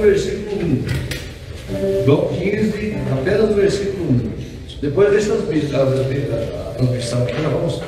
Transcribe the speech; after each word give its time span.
versículo 0.00 0.62
1. 0.62 2.04
João 2.04 2.28
15, 2.28 2.96
apenas 3.12 3.50
no 3.50 3.54
versículo 3.54 4.10
1. 4.10 4.30
Depois 4.80 5.10
deixa 5.10 5.32
a, 5.32 5.36
a, 5.36 6.70
a 6.70 6.74
transmissão 6.74 7.22
aqui, 7.22 7.34
vamos, 7.42 7.80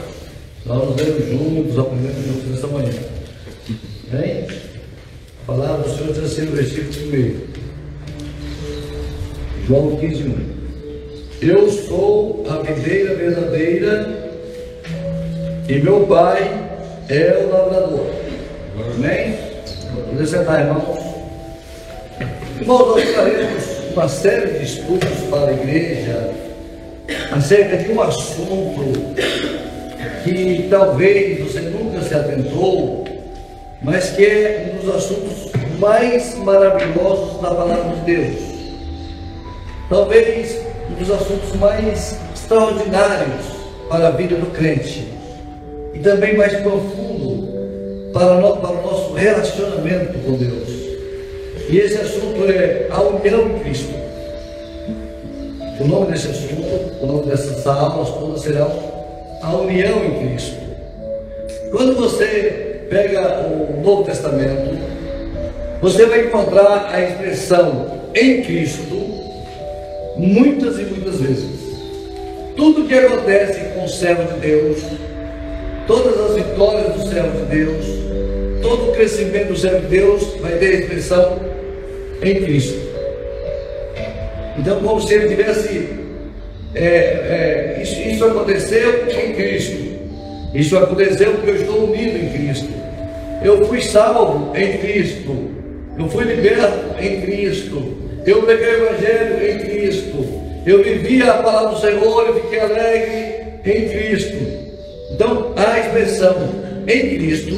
nós 0.67 0.79
vamos 0.79 0.97
ler 0.97 1.29
juntos, 1.31 1.79
aprendendo 1.79 2.27
juntos 2.27 2.51
nessa 2.51 2.67
manhã. 2.67 2.91
Bem? 4.11 4.47
A 5.43 5.47
palavra 5.47 5.89
do 5.89 5.97
Senhor 5.97 6.13
diz 6.13 6.25
assim 6.25 6.47
versículo 6.47 7.17
1. 7.17 7.53
João 9.67 9.97
15, 9.97 10.23
1. 10.23 10.53
Eu 11.41 11.69
sou 11.71 12.45
a 12.49 12.63
videira 12.63 13.15
verdadeira 13.15 14.31
e 15.69 15.79
meu 15.79 16.07
pai 16.07 16.43
é 17.09 17.45
o 17.45 17.51
lavrador. 17.51 18.07
Amém? 18.95 19.37
Vamos 20.13 20.31
sentar, 20.31 20.61
irmãos. 20.61 21.12
Irmãos, 22.63 22.95
nós 22.95 23.09
faremos 23.17 23.65
uma 23.93 24.09
série 24.09 24.59
de 24.61 24.65
estudos 24.65 25.09
para 25.29 25.51
a 25.51 25.53
igreja 25.53 26.33
acerca 27.33 27.79
de 27.79 27.91
um 27.91 28.01
assunto 28.01 29.15
que 30.23 30.69
talvez 30.71 31.41
você 31.41 31.59
nunca 31.59 32.01
se 32.03 32.15
atentou, 32.15 33.05
mas 33.83 34.11
que 34.11 34.25
é 34.25 34.75
um 34.75 34.87
dos 34.87 34.95
assuntos 34.95 35.51
mais 35.81 36.37
maravilhosos 36.37 37.43
da 37.43 37.53
palavra 37.53 37.97
de 37.97 38.15
Deus. 38.15 38.39
Talvez 39.89 40.57
um 40.89 40.95
dos 40.95 41.11
assuntos 41.11 41.57
mais 41.57 42.17
extraordinários 42.33 43.45
para 43.89 44.07
a 44.07 44.11
vida 44.13 44.37
do 44.37 44.47
crente 44.53 45.09
e 45.93 45.99
também 45.99 46.37
mais 46.37 46.53
profundo 46.61 48.13
para, 48.13 48.35
no, 48.37 48.57
para 48.59 48.71
o 48.71 48.83
nosso 48.83 49.15
relacionamento 49.15 50.17
com 50.21 50.37
Deus. 50.37 50.82
E 51.73 51.79
esse 51.79 51.97
assunto 51.97 52.45
é 52.51 52.87
a 52.91 53.01
união 53.01 53.49
em 53.49 53.61
Cristo. 53.61 53.95
O 55.81 55.85
nome 55.87 56.13
desse 56.13 56.29
assunto, 56.29 56.67
o 57.01 57.07
nome 57.07 57.31
dessas 57.31 57.67
aulas 57.67 58.11
todas 58.11 58.43
serão 58.43 58.71
a 59.41 59.57
união 59.57 60.05
em 60.05 60.29
Cristo. 60.29 60.55
Quando 61.71 61.95
você 61.97 62.85
pega 62.91 63.47
o 63.47 63.81
Novo 63.83 64.05
Testamento, 64.05 64.77
você 65.81 66.05
vai 66.05 66.27
encontrar 66.27 66.91
a 66.93 67.01
expressão 67.01 68.03
em 68.15 68.43
Cristo 68.43 68.95
muitas 70.19 70.79
e 70.79 70.83
muitas 70.83 71.23
vezes. 71.23 71.59
Tudo 72.55 72.87
que 72.87 72.95
acontece 72.99 73.61
com 73.75 73.87
o 73.87 73.89
servo 73.89 74.31
de 74.35 74.41
Deus, 74.41 74.83
todas 75.87 76.21
as 76.21 76.37
vitórias 76.37 76.93
do 76.93 77.09
servo 77.09 77.47
de 77.47 77.57
Deus, 77.57 77.87
todo 78.61 78.91
o 78.91 78.93
crescimento 78.93 79.49
do 79.49 79.57
servo 79.57 79.81
de 79.81 79.87
Deus 79.87 80.23
vai 80.43 80.59
ter 80.59 80.67
a 80.67 80.81
expressão 80.81 81.62
em 82.23 82.35
Cristo. 82.43 82.79
Então, 84.59 84.81
como 84.81 85.01
se 85.01 85.15
ele 85.15 85.29
tivesse. 85.29 85.89
É, 86.75 86.85
é, 86.85 87.81
isso, 87.83 88.01
isso 88.01 88.25
aconteceu 88.25 89.07
em 89.11 89.35
Cristo. 89.35 89.93
Isso 90.55 90.77
aconteceu 90.79 91.33
porque 91.33 91.51
eu 91.51 91.57
estou 91.57 91.85
unido 91.85 92.17
em 92.17 92.29
Cristo. 92.31 92.69
Eu 93.43 93.65
fui 93.67 93.83
salvo 93.83 94.57
em 94.57 94.79
Cristo. 94.79 95.51
Eu 95.99 96.09
fui 96.09 96.25
liberto 96.25 97.01
em 97.01 97.21
Cristo. 97.21 97.97
Eu 98.25 98.43
peguei 98.43 98.69
o 98.69 98.87
Evangelho 98.87 99.51
em 99.51 99.59
Cristo. 99.59 100.43
Eu 100.65 100.83
vivi 100.83 101.23
a 101.23 101.35
palavra 101.35 101.71
do 101.71 101.81
Senhor 101.81 102.31
e 102.31 102.41
fiquei 102.41 102.61
alegre 102.61 103.35
em 103.65 103.89
Cristo. 103.89 104.37
Então, 105.11 105.53
a 105.57 105.79
expressão 105.79 106.37
em 106.87 107.17
Cristo, 107.17 107.55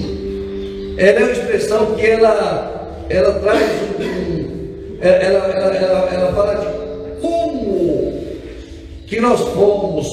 ela 0.98 1.20
é 1.20 1.22
uma 1.22 1.32
expressão 1.32 1.94
que 1.94 2.06
ela, 2.06 2.90
ela 3.08 3.32
traz 3.40 3.70
um, 4.00 4.43
ela, 5.00 5.46
ela, 5.48 5.76
ela, 5.76 6.14
ela 6.14 6.32
fala 6.32 6.54
de 6.54 7.20
como 7.20 8.12
que 9.06 9.20
nós 9.20 9.40
fomos 9.40 10.06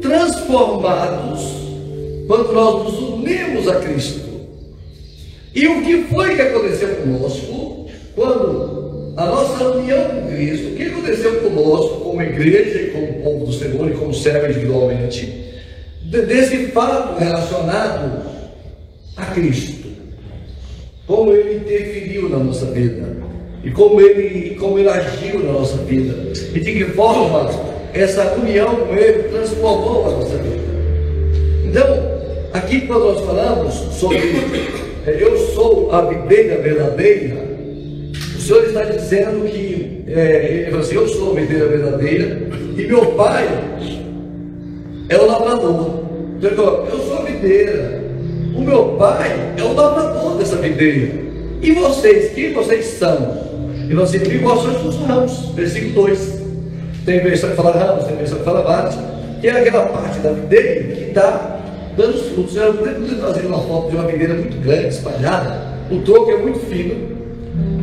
transformados 0.00 1.40
quando 2.26 2.52
nós 2.52 2.84
nos 2.84 2.98
unimos 2.98 3.68
a 3.68 3.76
Cristo. 3.76 4.20
E 5.54 5.66
o 5.66 5.82
que 5.82 6.04
foi 6.04 6.36
que 6.36 6.42
aconteceu 6.42 6.96
conosco 6.96 7.86
quando 8.14 9.14
a 9.16 9.26
nossa 9.26 9.64
união 9.64 10.04
com 10.08 10.28
Cristo, 10.28 10.68
o 10.68 10.76
que 10.76 10.84
aconteceu 10.84 11.40
conosco 11.40 12.00
como 12.00 12.22
igreja 12.22 12.82
e 12.82 12.90
como 12.90 13.22
povo 13.24 13.46
do 13.46 13.52
Senhor 13.52 13.90
e 13.90 13.94
como 13.94 14.14
servo 14.14 14.46
individualmente? 14.46 15.40
desse 16.10 16.66
fato 16.68 17.18
relacionado 17.18 18.22
a 19.16 19.26
Cristo. 19.26 19.88
Como 21.06 21.32
ele 21.32 21.58
interferiu 21.58 22.28
na 22.28 22.38
nossa 22.38 22.66
vida. 22.66 22.99
E 23.62 23.70
como 23.70 24.00
ele, 24.00 24.54
como 24.56 24.78
ele 24.78 24.88
agiu 24.88 25.40
na 25.40 25.52
nossa 25.52 25.76
vida. 25.78 26.14
E 26.54 26.60
de 26.60 26.72
que 26.72 26.84
forma 26.86 27.50
essa 27.92 28.34
união 28.34 28.76
com 28.76 28.94
ele 28.94 29.24
transformou 29.24 30.06
a 30.06 30.10
nossa 30.10 30.36
vida. 30.36 30.60
Então, 31.64 31.84
aqui 32.52 32.82
quando 32.82 33.04
nós 33.04 33.20
falamos 33.20 33.74
sobre 33.94 34.18
é, 35.06 35.16
eu 35.18 35.36
sou 35.54 35.90
a 35.92 36.02
videira 36.02 36.60
verdadeira, 36.60 37.36
o 38.36 38.40
Senhor 38.40 38.64
está 38.64 38.84
dizendo 38.84 39.48
que 39.48 40.04
é, 40.08 40.70
assim, 40.78 40.94
eu 40.94 41.08
sou 41.08 41.32
a 41.32 41.40
videira 41.40 41.66
verdadeira 41.68 42.38
e 42.76 42.86
meu 42.86 43.06
pai 43.12 43.46
é 45.08 45.16
o 45.16 45.26
lavrador. 45.26 46.00
Então, 46.38 46.86
eu 46.86 46.98
sou 47.00 47.18
a 47.18 47.22
videira. 47.22 48.00
O 48.54 48.60
meu 48.60 48.96
pai 48.98 49.54
é 49.56 49.62
o 49.62 49.72
lavrador 49.72 50.36
dessa 50.38 50.56
videira. 50.56 51.12
E 51.62 51.72
vocês, 51.72 52.32
quem 52.32 52.52
vocês 52.52 52.84
são? 52.86 53.49
E 53.90 53.94
você 53.94 54.18
e 54.18 54.38
vós 54.38 54.60
sois 54.60 54.86
os 54.86 54.96
ramos. 55.04 55.52
Versículo 55.52 56.06
2. 56.06 56.40
Tem 57.04 57.20
versão 57.20 57.50
que 57.50 57.56
fala 57.56 57.72
ramos, 57.72 58.04
tem 58.04 58.16
versão 58.16 58.38
que 58.38 58.44
fala 58.44 58.62
varas. 58.62 58.96
Que 59.40 59.48
é 59.48 59.50
aquela 59.50 59.86
parte 59.86 60.20
da 60.20 60.30
videira 60.30 60.94
que 60.94 61.02
está 61.08 61.58
dando 61.96 62.14
os 62.14 62.28
frutos. 62.28 62.54
Eu 62.54 62.74
poderia 62.74 63.16
trazer 63.16 63.46
uma 63.46 63.60
foto 63.60 63.90
de 63.90 63.96
uma 63.96 64.06
videira 64.06 64.34
muito 64.34 64.62
grande, 64.62 64.88
espalhada. 64.88 65.60
O 65.90 65.98
tronco 66.02 66.30
é 66.30 66.36
muito 66.36 66.60
fino. 66.60 67.18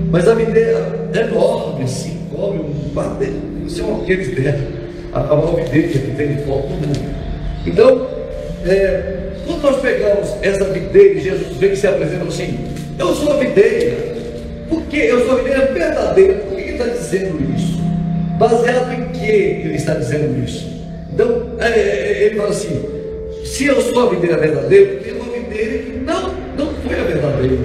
Mas 0.09 0.25
a 0.29 0.33
videira 0.33 1.09
é 1.13 1.19
enorme, 1.23 1.83
assim, 1.83 2.21
come 2.33 2.59
um 2.59 2.93
bater. 2.93 3.33
Isso 3.65 3.81
é 3.81 3.83
uma 3.83 4.01
aqueles 4.01 4.33
terra. 4.33 4.59
A, 5.11 5.23
maior 5.23 5.55
videira 5.55 5.87
que 5.89 5.99
tem 6.15 6.35
de 6.35 6.43
foto 6.43 6.67
do 6.67 6.87
mundo. 6.87 7.15
Então, 7.65 8.07
é, 8.65 9.17
quando 9.45 9.61
nós 9.61 9.81
pegamos 9.81 10.35
essa 10.41 10.63
videira, 10.65 11.19
Jesus 11.19 11.57
vem 11.57 11.71
que 11.71 11.75
se 11.75 11.87
apresenta 11.87 12.23
assim, 12.23 12.59
eu 12.97 13.13
sou 13.13 13.33
a 13.33 13.37
videira, 13.37 13.97
porque 14.69 14.97
eu 14.97 15.25
sou 15.25 15.33
a 15.33 15.41
videira 15.41 15.66
por 16.25 16.55
que 16.55 16.61
ele 16.61 16.71
está 16.71 16.85
dizendo 16.85 17.55
isso? 17.55 17.79
Baseado 18.37 18.93
em 18.93 19.09
que 19.09 19.25
ele 19.25 19.75
está 19.75 19.93
dizendo 19.93 20.43
isso? 20.43 20.67
Então, 21.13 21.53
é, 21.59 21.69
é 21.69 22.23
ele 22.25 22.35
fala 22.35 22.49
assim, 22.49 22.81
se 23.43 23.65
eu 23.65 23.81
sou 23.81 24.07
a 24.07 24.09
videira 24.11 24.37
verdadeira, 24.37 25.01
tem 25.01 25.13
uma 25.13 25.31
videira 25.31 25.83
que 25.83 25.97
não, 25.99 26.33
não 26.57 26.73
foi 26.75 26.99
a 26.99 27.03
verdadeira, 27.03 27.57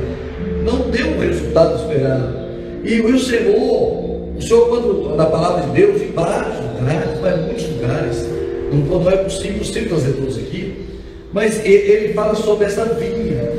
não 0.64 0.90
deu 0.90 1.06
o 1.08 1.20
resultado 1.20 1.76
esperado. 1.76 2.42
E 2.84 3.00
o 3.00 3.18
Senhor, 3.18 4.36
o 4.36 4.42
Senhor, 4.42 4.68
quando 4.68 5.16
na 5.16 5.26
palavra 5.26 5.66
de 5.66 5.70
Deus, 5.72 6.00
em 6.00 6.12
vários 6.12 6.56
lugares, 6.56 7.20
vai 7.20 7.38
em 7.38 7.42
muitos 7.42 7.68
lugares, 7.68 8.26
não, 8.72 9.00
não 9.00 9.10
é 9.10 9.16
possível, 9.18 9.58
possível 9.58 9.88
trazer 9.88 10.12
todos 10.12 10.38
aqui, 10.38 10.86
mas 11.32 11.64
ele 11.64 12.12
fala 12.12 12.34
sobre 12.34 12.66
essa 12.66 12.84
vinha, 12.84 13.50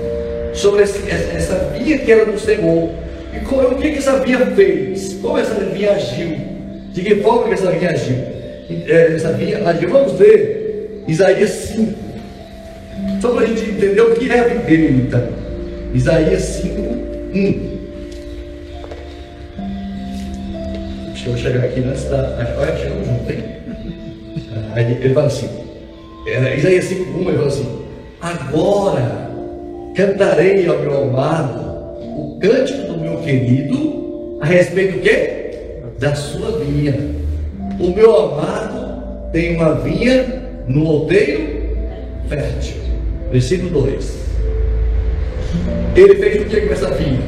sobre 0.53 0.83
essa 0.83 1.55
vinha 1.77 1.97
que 1.97 2.11
era 2.11 2.25
do 2.25 2.39
Senhor. 2.39 3.02
E 3.35 3.39
como, 3.45 3.67
o 3.69 3.75
que, 3.75 3.91
que 3.91 3.97
essa 3.97 4.19
vinha 4.19 4.45
fez? 4.47 5.13
Como 5.21 5.37
essa 5.37 5.55
vinha 5.55 5.91
agiu? 5.91 6.37
De 6.91 7.01
que 7.01 7.15
forma 7.15 7.47
que 7.47 7.53
essa 7.53 7.71
vinha 7.71 7.91
agiu? 7.91 8.15
É, 8.87 9.15
essa 9.15 9.33
vinha 9.33 9.67
agiu. 9.67 9.89
Vamos 9.89 10.13
ver 10.13 11.03
Isaías 11.07 11.49
5. 11.49 11.93
Só 13.21 13.31
para 13.31 13.43
a 13.43 13.45
gente 13.47 13.69
entender 13.69 14.01
o 14.01 14.13
que 14.15 14.29
é 14.29 14.39
a 14.39 14.43
videira. 14.43 15.29
Isaías 15.93 16.41
5, 16.41 16.81
1. 17.33 17.73
Deixa 21.07 21.29
eu 21.29 21.37
chegar 21.37 21.65
aqui 21.65 21.79
antes 21.79 22.03
da. 22.05 22.55
Olha, 22.57 22.75
chegamos 22.77 23.07
junto, 23.07 23.31
hein? 23.31 23.43
Aí 24.75 24.97
ele 25.01 25.13
fala 25.13 25.27
assim. 25.27 25.49
É, 26.27 26.57
Isaías 26.57 26.85
5,1 26.85 27.27
ele 27.27 27.37
fala 27.37 27.47
assim: 27.47 27.83
Agora 28.21 29.29
cantarei 29.95 30.67
ao 30.67 30.79
meu 30.79 31.03
amado 31.03 31.62
cântico 32.43 32.91
do 32.91 32.99
meu 32.99 33.17
querido 33.19 34.37
a 34.41 34.45
respeito 34.45 34.97
do 34.97 34.99
quê? 34.99 35.51
Da 35.97 36.13
sua 36.13 36.59
vinha. 36.59 36.93
O 37.79 37.87
meu 37.95 38.13
amado 38.13 39.31
tem 39.31 39.55
uma 39.55 39.75
vinha 39.75 40.43
no 40.67 40.85
outeiro 40.85 41.41
fértil. 42.27 42.75
Versículo 43.31 43.69
2. 43.85 44.23
Ele 45.95 46.15
fez 46.15 46.41
o 46.41 46.45
que 46.45 46.61
com 46.61 46.73
essa 46.73 46.89
vinha? 46.89 47.21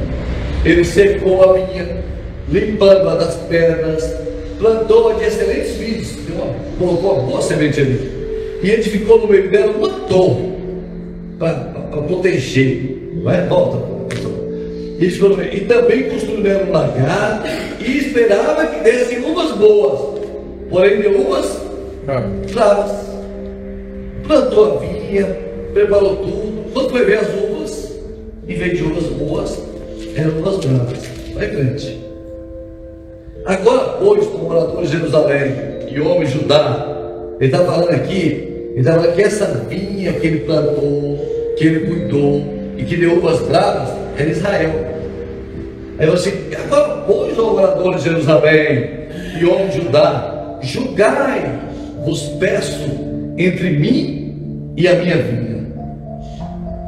Ele 0.66 0.84
secou 0.84 1.42
a 1.42 1.52
vinha, 1.54 2.04
limpando-a 2.50 3.14
das 3.14 3.36
pedras, 3.48 4.14
plantou-a 4.58 5.14
de 5.14 5.24
excelentes 5.24 5.76
vinhos, 5.76 6.14
colocou 6.78 7.14
uma 7.14 7.22
boa 7.22 7.40
semente 7.40 7.80
ali 7.80 8.58
e 8.62 8.70
edificou 8.70 9.20
no 9.20 9.28
meio 9.28 9.50
dela 9.50 9.72
uma 9.72 9.88
torre 10.00 10.52
para 11.38 12.02
proteger. 12.02 13.14
Não 13.22 13.30
é? 13.30 13.46
Volta. 13.46 13.95
E 14.98 15.60
também 15.66 16.04
construíram 16.04 16.68
um 16.68 16.72
lagar 16.72 17.44
e 17.78 17.98
esperava 17.98 18.66
que 18.66 18.80
dessem 18.82 19.24
uvas 19.24 19.52
boas, 19.52 20.20
porém 20.70 21.00
deu 21.00 21.20
uvas 21.20 21.60
bravas. 22.52 23.06
Plantou 24.26 24.76
a 24.76 24.78
vinha, 24.78 25.26
preparou 25.74 26.16
tudo, 26.16 26.72
quando 26.72 26.90
foi 26.90 27.04
ver 27.04 27.18
as 27.18 27.28
uvas, 27.28 27.92
em 28.48 28.54
vez 28.54 28.78
de 28.78 28.84
uvas 28.84 29.04
boas, 29.04 29.58
eram 30.16 30.38
uvas 30.38 30.64
bravas. 30.64 30.98
Vai 31.34 31.48
frente. 31.48 31.98
Agora, 33.44 33.98
pois, 34.00 34.26
como 34.26 34.44
morador 34.44 34.82
de 34.82 34.90
Jerusalém 34.90 35.52
e 35.88 36.00
homem 36.00 36.26
Judá, 36.26 36.96
ele 37.38 37.52
está 37.52 37.64
falando 37.64 37.90
aqui, 37.90 38.70
ele 38.70 38.80
está 38.80 38.94
falando 38.94 39.14
que 39.14 39.22
essa 39.22 39.46
vinha 39.68 40.12
que 40.14 40.26
ele 40.26 40.40
plantou, 40.40 41.54
que 41.56 41.66
ele 41.66 41.86
cuidou 41.86 42.42
e 42.76 42.84
que 42.84 42.96
deu 42.96 43.18
uvas 43.18 43.40
bravas, 43.40 44.05
era 44.16 44.30
Israel. 44.30 44.70
Aí 45.98 46.06
você, 46.06 46.34
agora, 46.64 47.04
pois, 47.06 47.38
ó 47.38 47.94
de 47.94 48.02
Jerusalém 48.02 48.90
e 49.40 49.44
homem 49.44 49.68
de 49.68 49.76
Judá, 49.80 50.58
julgai, 50.62 51.58
vos 52.04 52.22
peço, 52.40 52.90
entre 53.38 53.70
mim 53.70 54.72
e 54.76 54.86
a 54.88 54.94
minha 54.94 55.16
vinha. 55.16 55.66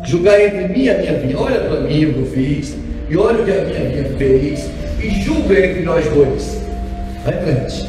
Julgai 0.04 0.46
entre 0.46 0.68
mim 0.68 0.84
e 0.84 0.90
a 0.90 0.98
minha 0.98 1.12
vinha. 1.14 1.38
Olha 1.38 1.60
para 1.60 1.80
mim 1.80 2.04
o 2.06 2.14
que 2.14 2.20
eu 2.20 2.26
fiz, 2.26 2.76
e 3.08 3.16
olha 3.16 3.42
o 3.42 3.44
que 3.44 3.50
a 3.50 3.64
minha 3.64 3.88
vinha 3.88 4.04
fez, 4.16 4.70
e 5.02 5.10
julga 5.22 5.58
entre 5.58 5.82
nós 5.82 6.06
dois. 6.08 6.60
Vai 7.24 7.34
frente. 7.34 7.88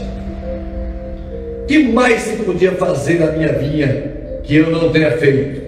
que 1.68 1.80
mais 1.80 2.22
se 2.22 2.36
podia 2.44 2.72
fazer 2.74 3.20
na 3.20 3.32
minha 3.32 3.54
vinha 3.54 4.14
que 4.44 4.56
eu 4.56 4.70
não 4.70 4.90
tenha 4.90 5.12
feito? 5.12 5.62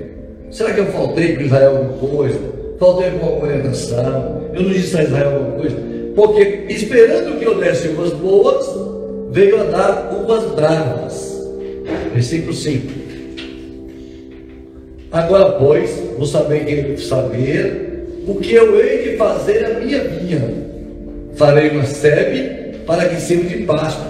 Será 0.49 0.73
que 0.73 0.79
eu 0.79 0.87
faltei 0.87 1.33
para 1.33 1.43
Israel 1.43 1.77
alguma 1.77 2.17
coisa? 2.17 2.60
Faltei 2.81 3.11
alguma 3.11 3.43
orientação? 3.43 4.49
Eu 4.55 4.63
não 4.63 4.71
disse 4.71 4.97
a 4.97 5.03
Israel 5.03 5.35
alguma 5.35 5.51
coisa? 5.59 5.77
Porque 6.15 6.65
esperando 6.67 7.37
que 7.37 7.45
eu 7.45 7.59
desse 7.59 7.89
uvas 7.89 8.11
boas, 8.13 8.65
veio 9.29 9.61
a 9.61 9.65
dar 9.65 10.11
uvas 10.19 10.45
bravas. 10.55 11.47
Versículo 12.11 12.53
5. 12.53 12.91
Agora, 15.11 15.51
pois, 15.59 15.91
vou 16.17 16.25
saber, 16.25 16.97
saber 16.97 18.07
o 18.27 18.33
que 18.33 18.51
eu 18.51 18.83
hei 18.83 19.11
de 19.11 19.17
fazer 19.17 19.63
a 19.63 19.79
minha 19.79 20.03
vinha 20.03 20.71
farei 21.35 21.69
uma 21.69 21.85
sebe 21.85 22.77
para 22.87 23.05
que 23.05 23.21
sirva 23.21 23.47
de 23.47 23.63
pasto, 23.63 24.03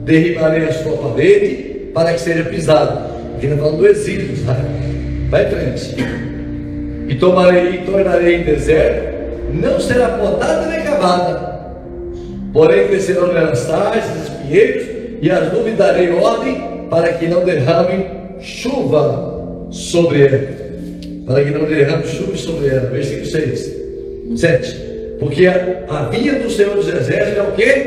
derribarei 0.00 0.64
a 0.64 0.72
sua 0.72 0.96
parede 0.96 1.90
para 1.94 2.12
que 2.12 2.20
seja 2.20 2.44
pisado. 2.44 3.16
Aqui 3.36 3.46
está 3.46 3.56
falando 3.56 3.78
do 3.78 3.86
exílio, 3.86 4.36
sabe? 4.44 4.66
Vai 5.30 5.46
em 5.46 5.50
frente. 5.50 6.35
E 7.08 7.14
tomarei 7.14 7.74
e 7.74 7.78
tornarei 7.78 8.36
em 8.36 8.44
deserto, 8.44 9.16
não 9.52 9.78
será 9.78 10.08
podada 10.08 10.66
nem 10.66 10.82
cavada. 10.82 11.56
Porém 12.52 12.88
crescerão 12.88 13.32
lençais, 13.32 14.04
espinheiros, 14.24 14.86
e 15.20 15.30
as 15.30 15.52
nuvens 15.52 15.76
darei 15.76 16.10
ordem 16.10 16.86
para 16.90 17.12
que 17.12 17.26
não 17.26 17.44
derramem 17.44 18.06
chuva 18.40 19.68
sobre 19.70 20.26
ela. 20.26 20.66
Para 21.26 21.44
que 21.44 21.50
não 21.50 21.64
derrame 21.64 22.06
chuva 22.06 22.36
sobre 22.36 22.68
ela. 22.68 22.90
Versículo 22.90 23.26
6. 23.26 23.76
7. 24.36 24.86
Porque 25.18 25.46
a, 25.46 25.84
a 25.88 26.02
via 26.08 26.34
do 26.34 26.50
Senhor 26.50 26.76
dos 26.76 26.88
Exércitos 26.88 27.38
é 27.38 27.42
o 27.42 27.52
quê? 27.52 27.86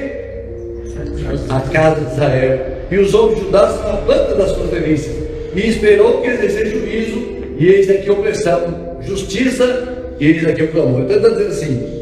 A 1.49 1.61
casa 1.61 2.01
de 2.01 2.11
Israel. 2.13 2.59
E 2.91 2.97
os 2.97 3.13
homens 3.13 3.39
Judá 3.39 3.69
são 3.69 3.93
a 3.93 3.97
planta 3.97 4.35
das 4.35 4.51
suas 4.51 4.69
delícias. 4.69 5.15
E 5.55 5.67
esperou 5.67 6.21
que 6.21 6.27
exercesse 6.27 6.71
juízo, 6.71 7.27
e 7.57 7.67
eis 7.67 7.89
aqui 7.89 8.09
opressão, 8.09 8.88
justiça, 9.01 9.87
e 10.19 10.27
eis 10.27 10.47
aqui 10.47 10.63
o 10.63 10.71
clamor. 10.71 11.01
Então 11.01 11.17
está 11.17 11.29
dizendo 11.29 11.49
assim: 11.49 11.99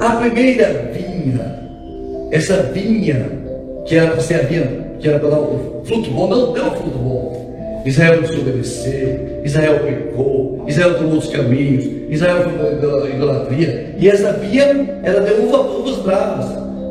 a 0.00 0.10
primeira 0.16 0.90
vinha, 0.92 1.62
essa 2.30 2.62
vinha 2.72 3.30
que 3.86 3.96
era 3.96 4.10
para 4.10 4.20
ser 4.20 4.34
a 4.34 4.38
vinha, 4.38 4.86
que 4.98 5.08
era 5.08 5.18
para 5.18 5.30
dar 5.30 5.40
o 5.40 5.82
fruto 5.84 6.10
bom, 6.10 6.28
não 6.28 6.52
deu 6.52 6.64
fruto 6.72 6.98
bom. 6.98 7.46
Israel 7.86 8.20
desobedeceu, 8.20 9.40
Israel 9.44 9.78
pecou, 9.78 10.64
Israel 10.66 10.94
tomou 10.94 11.14
outros 11.14 11.32
caminhos, 11.32 11.84
Israel 12.10 12.42
foi 12.42 13.10
idolatria, 13.14 13.94
e 13.96 14.08
essa 14.08 14.32
via 14.32 14.98
era 15.04 15.20
de 15.20 15.40
uva, 15.40 15.60
uvas 15.60 15.96
bravas. 15.98 16.46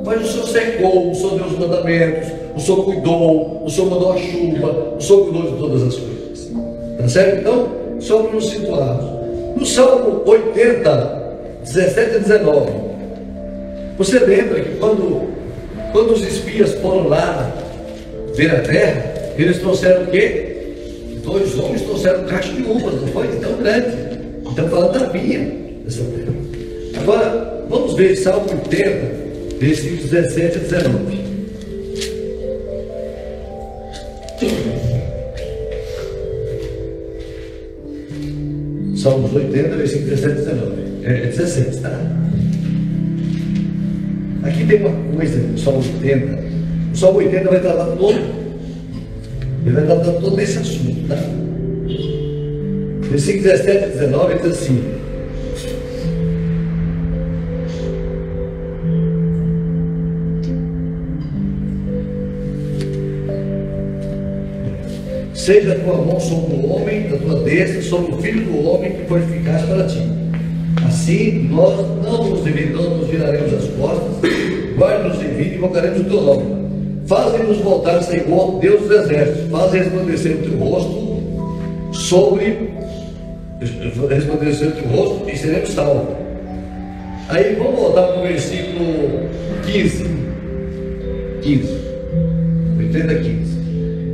Mas 0.06 0.22
o 0.22 0.32
Senhor 0.32 0.48
secou, 0.48 1.12
o 1.12 1.16
Senhor 1.16 1.36
deu 1.36 1.46
os 1.48 1.60
mandamentos, 1.60 2.30
o 2.56 2.60
Senhor 2.60 2.86
cuidou, 2.86 3.66
o 3.66 3.70
Senhor 3.70 3.90
mandou 3.90 4.14
a 4.14 4.18
chuva, 4.18 4.96
o 4.98 5.02
Senhor 5.02 5.24
cuidou 5.26 5.52
de 5.52 5.58
todas 5.58 5.84
as 5.84 5.96
coisas. 5.96 6.52
Tá 6.98 7.10
certo? 7.10 7.40
Então, 7.40 7.68
somos 8.00 8.34
nos 8.34 8.50
situados. 8.50 9.15
No 9.56 9.66
Salmo 9.66 10.24
80, 10.26 11.24
17 11.64 12.16
e 12.16 12.20
19, 12.20 12.72
você 13.98 14.20
lembra 14.20 14.62
que 14.62 14.78
quando, 14.78 15.30
quando 15.92 16.14
os 16.14 16.22
espias 16.22 16.74
foram 16.76 17.08
lá 17.08 17.52
ver 18.36 18.52
a 18.52 18.60
terra, 18.60 19.14
eles 19.38 19.60
trouxeram 19.60 20.04
o 20.04 20.08
quê? 20.08 20.56
dois 21.26 21.58
homens 21.58 21.82
trouxeram 21.82 22.24
cacho 22.26 22.54
de 22.54 22.62
uvas, 22.62 23.02
não 23.02 23.08
foi? 23.08 23.28
Tão 23.40 23.58
grande. 23.58 23.88
Então 24.52 24.70
falando 24.70 25.00
da 25.00 25.08
vinha 25.08 25.40
dessa 25.84 26.04
terra. 26.04 27.02
Agora, 27.02 27.66
vamos 27.68 27.96
ver 27.96 28.16
Salmo 28.16 28.48
80, 28.52 29.58
versículos 29.60 30.12
17 30.12 30.58
a 30.58 30.62
19. 30.62 31.25
Salmos 39.06 39.36
80, 39.36 39.76
versículo 39.76 40.10
17 40.10 40.32
a 40.32 40.54
19. 40.54 40.82
É, 41.04 41.12
é 41.12 41.28
17, 41.28 41.78
tá? 41.78 41.92
Aqui 44.42 44.66
tem 44.66 44.82
uma 44.82 45.16
coisa 45.16 45.38
no 45.38 45.58
Salmo 45.60 45.84
80. 46.02 46.44
O 46.92 46.98
Salmo 46.98 47.20
80 47.20 47.50
vai 47.52 47.60
tratar 47.60 47.86
todo 47.86 48.46
ele 49.64 49.76
vai 49.76 49.86
tratar 49.86 50.12
todo 50.14 50.40
esse 50.40 50.58
assunto, 50.58 51.08
tá? 51.08 51.18
Versículo 53.08 53.44
17 53.44 53.86
e 53.86 53.90
19 53.90 54.34
diz 54.40 54.52
assim. 54.54 54.95
Seja 65.46 65.74
a 65.74 65.76
tua 65.76 65.98
mão 65.98 66.20
sobre 66.20 66.56
o 66.56 66.74
homem, 66.74 67.06
a 67.14 67.18
tua 67.18 67.40
destra 67.42 67.80
sobre 67.84 68.16
o 68.16 68.18
filho 68.18 68.46
do 68.46 68.68
homem 68.68 68.94
que 68.94 69.04
foi 69.04 69.20
eficaz 69.20 69.62
para 69.62 69.84
ti. 69.84 70.02
Assim 70.88 71.48
nós 71.52 71.86
não 72.04 72.32
nos, 72.32 72.40
não 72.40 73.06
viraremos 73.06 73.54
as 73.54 73.68
costas, 73.76 74.32
guarda-nos 74.76 75.22
em 75.22 75.28
vida 75.36 75.54
e 75.54 75.58
invocaremos 75.58 76.00
o 76.00 76.04
teu 76.06 76.22
nome. 76.22 76.46
Fazem-nos 77.06 77.60
voltar, 77.60 78.02
Senhor, 78.02 78.60
Deus 78.60 78.82
dos 78.88 78.92
exércitos, 79.02 79.52
fazem 79.52 79.84
resplandecer 79.84 80.32
o 80.32 80.38
teu 80.38 80.58
rosto 80.58 81.94
sobre 81.94 82.72
resplandecer 84.10 84.70
o 84.70 84.72
teu 84.72 84.88
rosto 84.96 85.30
e 85.30 85.38
seremos 85.38 85.70
salvos. 85.70 86.16
Aí 87.30 87.54
vamos 87.54 87.76
voltar 87.76 88.08
para 88.08 88.20
o 88.20 88.24
versículo 88.24 89.30
15. 89.64 90.06
15. 91.44 91.78
80, 92.80 93.16
15. 93.16 93.45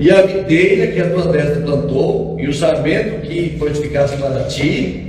E 0.02 0.12
a 0.12 0.24
videira 0.24 0.92
que 0.92 1.00
a 1.00 1.10
tua 1.10 1.32
destra 1.32 1.62
plantou, 1.62 2.36
e 2.38 2.48
o 2.48 2.54
sarmento 2.54 3.22
que 3.22 3.56
fortificaste 3.58 4.18
para 4.18 4.44
ti, 4.44 5.08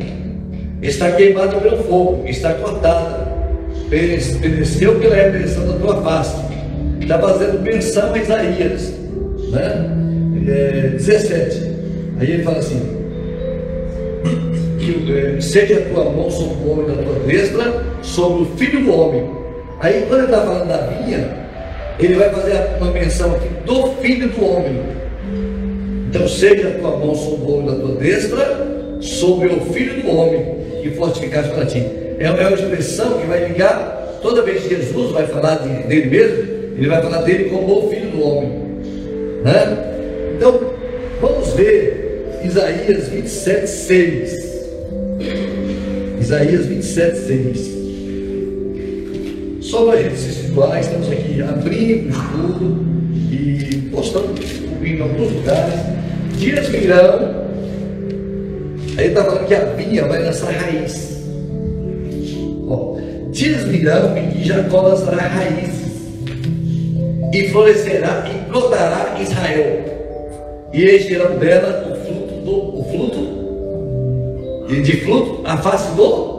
está 0.80 1.10
queimado 1.10 1.60
pelo 1.60 1.78
fogo, 1.78 2.22
está 2.28 2.54
cortada, 2.54 3.26
pereceu 3.90 5.00
pela 5.00 5.16
repreensão 5.16 5.66
da 5.66 5.78
tua 5.78 6.02
face 6.02 6.52
está 7.12 7.18
fazendo 7.18 7.60
menção 7.60 8.14
a 8.14 8.18
Isaías, 8.18 8.94
né? 9.50 9.98
É, 10.48 10.88
17. 10.88 11.72
Aí 12.18 12.30
ele 12.30 12.42
fala 12.42 12.58
assim: 12.58 12.80
que, 14.78 15.12
é, 15.12 15.40
seja 15.40 15.78
a 15.78 15.82
tua 15.82 16.04
mão 16.10 16.30
sobre 16.30 16.54
o 16.64 16.72
homem 16.72 16.86
da 16.86 17.02
tua 17.02 17.18
destra, 17.26 17.84
sobre 18.02 18.42
o 18.42 18.46
filho 18.56 18.84
do 18.84 18.92
homem. 18.92 19.30
Aí 19.80 20.04
quando 20.08 20.20
ele 20.20 20.32
está 20.32 20.40
falando 20.42 20.68
da 20.68 20.86
vinha, 20.86 21.41
ele 22.06 22.14
vai 22.14 22.30
fazer 22.30 22.76
uma 22.80 22.90
menção 22.90 23.32
aqui 23.34 23.48
do 23.64 23.92
filho 24.00 24.28
do 24.28 24.44
homem. 24.44 24.80
Então, 26.08 26.28
seja 26.28 26.68
a 26.68 26.70
tua 26.72 26.96
mão 26.98 27.14
sobre 27.14 27.52
o 27.52 27.62
da 27.62 27.74
tua 27.74 27.94
destra, 27.96 28.98
sobre 29.00 29.48
o 29.48 29.60
filho 29.72 30.02
do 30.02 30.10
homem, 30.10 30.56
que 30.82 30.90
fortificaste 30.90 31.52
para 31.52 31.66
ti. 31.66 31.84
É 32.18 32.30
uma 32.30 32.52
expressão 32.52 33.18
que 33.18 33.26
vai 33.26 33.48
ligar, 33.48 34.18
toda 34.20 34.42
vez 34.42 34.62
que 34.62 34.76
Jesus 34.76 35.12
vai 35.12 35.26
falar 35.26 35.56
de, 35.56 35.88
dele 35.88 36.10
mesmo, 36.10 36.52
ele 36.76 36.88
vai 36.88 37.02
falar 37.02 37.22
dele 37.22 37.44
como 37.50 37.86
o 37.86 37.90
filho 37.90 38.10
do 38.10 38.22
homem. 38.22 38.50
Né? 39.42 40.34
Então, 40.36 40.60
vamos 41.20 41.52
ver 41.54 42.40
Isaías 42.44 43.08
27, 43.08 43.66
6. 43.68 44.52
Isaías 46.20 46.66
27, 46.66 47.16
6. 47.16 47.81
Só 49.72 49.86
para 49.86 49.94
a 49.94 50.02
gente 50.02 50.14
estamos 50.80 51.10
aqui 51.10 51.40
abrindo 51.40 52.08
o 52.08 52.10
estudo 52.10 52.84
e 53.30 53.88
postando 53.90 54.34
em 54.84 55.00
alguns 55.00 55.32
lugares. 55.32 55.80
Dias 56.36 56.68
virão. 56.68 57.46
Aí 58.98 59.06
está 59.06 59.24
falando 59.24 59.46
que 59.46 59.54
a 59.54 59.64
vinha 59.64 60.06
vai 60.06 60.24
nessa 60.24 60.52
raiz. 60.52 61.24
Ó, 62.68 62.98
desvirão 63.32 64.14
e 64.18 64.26
de 64.36 64.44
Jacó 64.46 64.82
lançará 64.82 65.22
raízes, 65.22 65.90
e 67.32 67.48
florescerá 67.48 68.28
e 68.28 68.50
brotará 68.50 69.18
Israel, 69.22 69.84
e 70.74 70.96
encherão 70.96 71.38
dela 71.38 71.90
o 71.90 71.96
fruto 72.04 72.34
do 72.44 72.78
o 72.78 72.84
fruto, 72.90 74.68
e 74.70 74.82
de 74.82 74.98
fruto 74.98 75.40
a 75.46 75.56
face 75.56 75.96
do 75.96 76.31